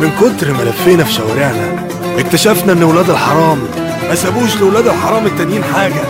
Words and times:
من 0.00 0.10
كتر 0.20 0.52
ما 0.52 0.62
لفينا 0.62 1.04
في 1.04 1.12
شوارعنا 1.12 1.86
اكتشفنا 2.18 2.72
إن 2.72 2.82
ولاد 2.82 3.10
الحرام 3.10 3.58
ما 4.08 4.14
سابوش 4.14 4.56
لولاد 4.56 4.86
الحرام 4.86 5.26
التانيين 5.26 5.64
حاجة. 5.64 6.02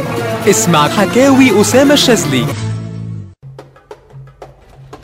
اسمع 0.48 0.88
حكاوي 0.88 1.60
أسامة 1.60 1.94
الشاذلي. 1.94 2.46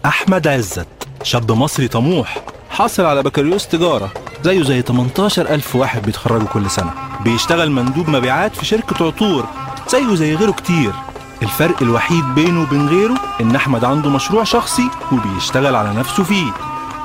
أحمد 0.06 0.48
عزت 0.48 0.86
شاب 1.22 1.52
مصري 1.52 1.88
طموح 1.88 2.38
حاصل 2.70 3.04
على 3.04 3.22
بكالوريوس 3.22 3.68
تجارة 3.68 4.12
زيه 4.44 4.62
زي 4.62 4.82
18 4.82 5.48
ألف 5.48 5.76
واحد 5.76 6.02
بيتخرجوا 6.02 6.48
كل 6.48 6.70
سنة. 6.70 6.90
بيشتغل 7.24 7.70
مندوب 7.70 8.08
مبيعات 8.08 8.56
في 8.56 8.64
شركة 8.64 9.06
عطور 9.06 9.46
زيه 9.88 10.14
زي 10.14 10.34
غيره 10.34 10.52
كتير. 10.52 10.92
الفرق 11.42 11.82
الوحيد 11.82 12.24
بينه 12.34 12.62
وبين 12.62 12.88
غيره 12.88 13.14
إن 13.40 13.56
أحمد 13.56 13.84
عنده 13.84 14.10
مشروع 14.10 14.44
شخصي 14.44 14.90
وبيشتغل 15.12 15.76
على 15.76 15.94
نفسه 15.94 16.22
فيه. 16.22 16.52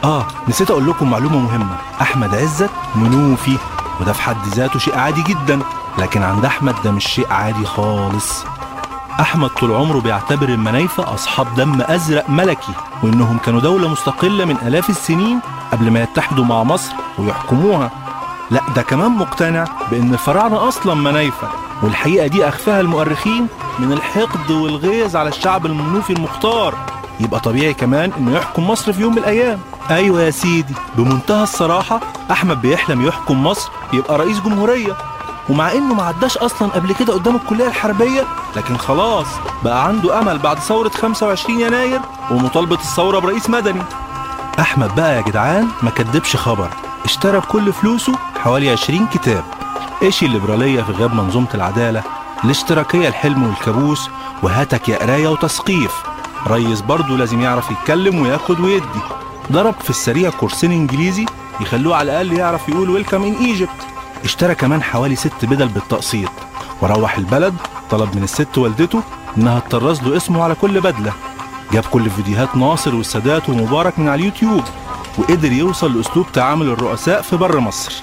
آه 0.03 0.25
نسيت 0.49 0.71
أقول 0.71 0.87
لكم 0.87 1.09
معلومة 1.09 1.39
مهمة. 1.39 1.75
أحمد 2.01 2.35
عزت 2.35 2.69
منوفي 2.95 3.57
وده 4.01 4.13
في 4.13 4.21
حد 4.21 4.47
ذاته 4.47 4.79
شيء 4.79 4.97
عادي 4.97 5.23
جدا 5.23 5.59
لكن 5.97 6.23
عند 6.23 6.45
أحمد 6.45 6.75
ده 6.83 6.91
مش 6.91 7.05
شيء 7.07 7.27
عادي 7.33 7.65
خالص. 7.65 8.43
أحمد 9.19 9.49
طول 9.49 9.71
عمره 9.71 9.99
بيعتبر 9.99 10.49
المنايفة 10.49 11.13
أصحاب 11.13 11.55
دم 11.55 11.81
أزرق 11.81 12.29
ملكي 12.29 12.73
وإنهم 13.03 13.38
كانوا 13.38 13.59
دولة 13.59 13.88
مستقلة 13.89 14.45
من 14.45 14.57
آلاف 14.57 14.89
السنين 14.89 15.39
قبل 15.71 15.91
ما 15.91 16.03
يتحدوا 16.03 16.45
مع 16.45 16.63
مصر 16.63 16.93
ويحكموها. 17.17 17.91
لا 18.52 18.61
ده 18.75 18.81
كمان 18.81 19.11
مقتنع 19.11 19.65
بإن 19.91 20.13
الفراعنة 20.13 20.67
أصلا 20.67 20.93
منايفة. 20.93 21.47
والحقيقة 21.83 22.27
دي 22.27 22.47
أخفاها 22.47 22.81
المؤرخين 22.81 23.47
من 23.79 23.91
الحقد 23.91 24.51
والغيظ 24.51 25.15
على 25.15 25.29
الشعب 25.29 25.65
المنوفي 25.65 26.13
المختار. 26.13 26.75
يبقى 27.19 27.39
طبيعي 27.39 27.73
كمان 27.73 28.11
إنه 28.17 28.35
يحكم 28.37 28.69
مصر 28.69 28.93
في 28.93 29.01
يوم 29.01 29.11
من 29.11 29.17
الأيام. 29.17 29.59
أيوة 29.91 30.21
يا 30.21 30.31
سيدي 30.31 30.73
بمنتهى 30.95 31.43
الصراحة 31.43 31.99
أحمد 32.31 32.61
بيحلم 32.61 33.05
يحكم 33.08 33.43
مصر 33.43 33.69
يبقى 33.93 34.17
رئيس 34.17 34.39
جمهورية. 34.39 34.93
ومع 35.49 35.71
إنه 35.71 35.93
ما 35.93 36.03
عداش 36.03 36.38
أصلا 36.38 36.67
قبل 36.67 36.93
كده 36.95 37.13
قدام 37.13 37.35
الكلية 37.35 37.67
الحربية 37.67 38.23
لكن 38.55 38.77
خلاص 38.77 39.27
بقى 39.63 39.86
عنده 39.88 40.19
أمل 40.19 40.38
بعد 40.39 40.59
ثورة 40.59 40.89
25 40.89 41.59
يناير 41.59 41.99
ومطالبة 42.31 42.75
الثورة 42.75 43.19
برئيس 43.19 43.49
مدني. 43.49 43.81
أحمد 44.59 44.95
بقى 44.95 45.15
يا 45.15 45.21
جدعان 45.21 45.67
ما 45.81 45.89
كدبش 45.89 46.36
خبر. 46.36 46.67
اشترى 47.05 47.39
بكل 47.39 47.73
فلوسه 47.73 48.13
حوالي 48.43 48.69
20 48.71 49.08
كتاب. 49.08 49.43
إيش 50.03 50.23
الليبرالية 50.23 50.81
في 50.81 50.91
غياب 50.91 51.13
منظومة 51.13 51.47
العدالة؟ 51.53 52.03
الاشتراكية 52.43 53.07
الحلم 53.07 53.43
والكابوس؟ 53.43 54.09
وهاتك 54.43 54.89
يا 54.89 54.97
قراية 54.97 55.27
وتثقيف 55.27 55.91
ريس 56.47 56.81
برضه 56.81 57.17
لازم 57.17 57.41
يعرف 57.41 57.71
يتكلم 57.71 58.21
وياخد 58.21 58.59
ويدي. 58.59 59.01
ضرب 59.51 59.75
في 59.83 59.89
السريع 59.89 60.29
كورسين 60.29 60.71
إنجليزي 60.71 61.25
يخلوه 61.59 61.95
على 61.95 62.11
الأقل 62.11 62.33
يعرف 62.33 62.69
يقول 62.69 62.89
welcome 62.89 63.23
in 63.23 63.33
Egypt 63.33 63.69
اشترى 64.23 64.55
كمان 64.55 64.83
حوالي 64.83 65.15
ست 65.15 65.45
بدل 65.45 65.67
بالتقسيط. 65.67 66.29
وروح 66.81 67.17
البلد 67.17 67.55
طلب 67.91 68.15
من 68.15 68.23
الست 68.23 68.57
والدته 68.57 69.01
إنها 69.37 69.59
تطرز 69.59 70.01
له 70.03 70.17
اسمه 70.17 70.43
على 70.43 70.55
كل 70.55 70.81
بدلة. 70.81 71.13
جاب 71.71 71.83
كل 71.91 72.09
فيديوهات 72.09 72.55
ناصر 72.55 72.95
والسادات 72.95 73.49
ومبارك 73.49 73.99
من 73.99 74.09
على 74.09 74.21
اليوتيوب. 74.21 74.63
وقدر 75.17 75.51
يوصل 75.51 75.97
لأسلوب 75.97 76.25
تعامل 76.33 76.67
الرؤساء 76.67 77.21
في 77.21 77.37
بر 77.37 77.59
مصر. 77.59 77.93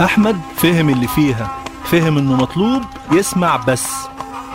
أحمد 0.00 0.40
فهم 0.56 0.88
اللي 0.88 1.08
فيها 1.08 1.50
فهم 1.84 2.18
إنه 2.18 2.36
مطلوب 2.36 2.82
يسمع 3.12 3.56
بس 3.56 3.86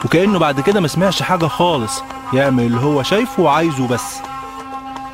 وكأنه 0.05 0.39
بعد 0.39 0.61
كده 0.61 0.79
ما 0.81 0.87
سمعش 0.87 1.21
حاجة 1.23 1.45
خالص 1.45 2.03
يعمل 2.33 2.63
اللي 2.63 2.79
هو 2.79 3.03
شايفه 3.03 3.43
وعايزه 3.43 3.87
بس. 3.87 4.19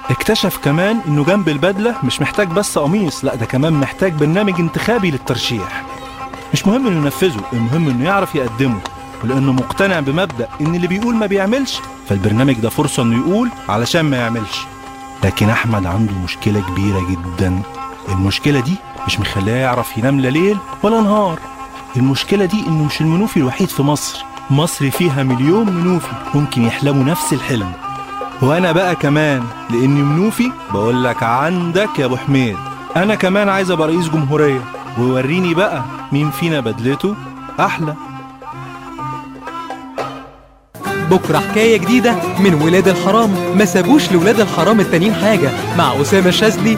اكتشف 0.10 0.58
كمان 0.64 1.00
إنه 1.08 1.24
جنب 1.24 1.50
البدلة 1.50 1.96
مش 2.04 2.22
محتاج 2.22 2.48
بس 2.48 2.78
قميص 2.78 3.26
لأ 3.26 3.36
ده 3.36 3.46
كمان 3.46 3.74
محتاج 3.74 4.14
برنامج 4.14 4.60
انتخابي 4.60 5.12
للترشيح. 5.12 5.84
مش 6.53 6.68
مهم 6.68 6.88
إنه 6.88 6.97
ينفذه 7.03 7.42
المهم 7.53 7.90
إنه 7.90 8.06
يعرف 8.06 8.36
يقدمه 8.36 8.80
ولأنه 9.24 9.52
مقتنع 9.52 10.00
بمبدأ 10.00 10.47
إن 10.62 10.76
اللي 10.76 10.88
بيقول 10.88 11.16
ما 11.16 11.26
بيعملش 11.26 11.80
فالبرنامج 12.09 12.53
ده 12.53 12.70
فرصة 12.70 13.03
إنه 13.03 13.18
يقول 13.28 13.50
علشان 13.70 14.02
ما 14.02 14.18
يعملش. 14.18 14.62
لكن 15.24 15.50
أحمد 15.50 15.86
عنده 15.86 16.14
مشكلة 16.24 16.62
كبيرة 16.62 17.02
جدا. 17.09 17.62
المشكلة 18.09 18.59
دي 18.59 18.75
مش 19.08 19.19
مخليه 19.19 19.52
يعرف 19.52 19.97
ينام 19.97 20.19
لا 20.19 20.28
ليل 20.28 20.58
ولا 20.84 21.02
نهار. 21.02 21.40
المشكلة 21.97 22.46
دي 22.46 22.68
إنه 22.68 22.84
مش 22.84 23.02
المنوفي 23.02 23.38
الوحيد 23.38 23.68
في 23.69 23.81
مصر. 23.84 24.25
مصر 24.50 24.90
فيها 24.91 25.24
مليون 25.24 25.69
منوفي 25.69 26.12
ممكن 26.36 26.64
يحلموا 26.64 27.03
نفس 27.03 27.34
الحلم. 27.34 27.72
وأنا 28.41 28.72
بقى 28.72 28.96
كمان 28.96 29.44
لأني 29.69 30.02
منوفي 30.02 30.52
بقول 30.74 31.03
لك 31.03 31.24
عندك 31.24 32.00
يا 32.00 32.06
أبو 32.06 32.16
حميد. 32.16 32.58
أنا 32.96 33.16
كمان 33.16 33.50
عايز 33.50 33.72
أبقى 33.72 33.88
رئيس 33.88 34.09
جمهورية. 34.09 34.62
ووريني 35.00 35.53
بقى 35.53 35.84
مين 36.12 36.31
فينا 36.31 36.59
بدلته 36.59 37.16
أحلى. 37.59 37.96
بكرة 41.12 41.40
حكاية 41.40 41.78
جديدة 41.78 42.16
من 42.40 42.53
ولاد 42.53 42.88
الحرام. 42.88 43.31
ما 43.56 43.66
سابوش 43.66 44.12
لولاد 44.12 44.40
الحرام 44.40 44.80
التانيين 44.80 45.14
حاجة. 45.14 45.50
مع 45.78 46.02
أسامة 46.02 46.28
الشاذلي 46.28 46.78